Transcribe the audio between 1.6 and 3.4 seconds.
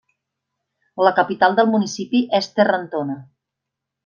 municipi és Terrantona.